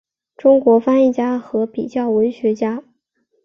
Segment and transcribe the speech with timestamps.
[0.35, 2.83] 中国翻译家和比较文学家。